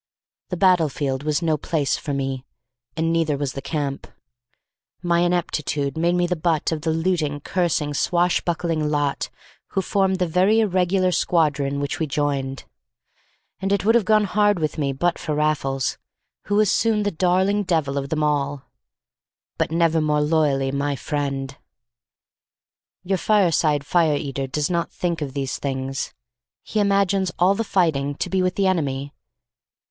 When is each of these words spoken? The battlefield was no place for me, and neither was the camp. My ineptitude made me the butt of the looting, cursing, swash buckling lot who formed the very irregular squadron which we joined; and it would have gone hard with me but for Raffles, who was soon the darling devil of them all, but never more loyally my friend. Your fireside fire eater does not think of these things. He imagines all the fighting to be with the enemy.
The 0.49 0.57
battlefield 0.57 1.21
was 1.21 1.43
no 1.43 1.57
place 1.57 1.95
for 1.95 2.11
me, 2.11 2.43
and 2.97 3.13
neither 3.13 3.37
was 3.37 3.53
the 3.53 3.61
camp. 3.61 4.07
My 5.03 5.19
ineptitude 5.19 5.95
made 5.95 6.15
me 6.15 6.25
the 6.25 6.35
butt 6.35 6.71
of 6.71 6.81
the 6.81 6.89
looting, 6.89 7.39
cursing, 7.41 7.93
swash 7.93 8.41
buckling 8.43 8.89
lot 8.89 9.29
who 9.77 9.81
formed 9.83 10.17
the 10.17 10.25
very 10.25 10.59
irregular 10.59 11.11
squadron 11.11 11.79
which 11.79 11.99
we 11.99 12.07
joined; 12.07 12.63
and 13.59 13.71
it 13.71 13.85
would 13.85 13.93
have 13.93 14.05
gone 14.05 14.23
hard 14.23 14.57
with 14.57 14.79
me 14.79 14.91
but 14.91 15.19
for 15.19 15.35
Raffles, 15.35 15.99
who 16.45 16.55
was 16.55 16.71
soon 16.71 17.03
the 17.03 17.11
darling 17.11 17.61
devil 17.61 17.95
of 17.95 18.09
them 18.09 18.23
all, 18.23 18.63
but 19.59 19.69
never 19.71 20.01
more 20.01 20.21
loyally 20.21 20.71
my 20.71 20.95
friend. 20.95 21.55
Your 23.03 23.19
fireside 23.19 23.85
fire 23.85 24.15
eater 24.15 24.47
does 24.47 24.67
not 24.67 24.91
think 24.91 25.21
of 25.21 25.33
these 25.35 25.59
things. 25.59 26.11
He 26.63 26.79
imagines 26.79 27.31
all 27.37 27.53
the 27.53 27.63
fighting 27.63 28.15
to 28.15 28.31
be 28.31 28.41
with 28.41 28.55
the 28.55 28.65
enemy. 28.65 29.13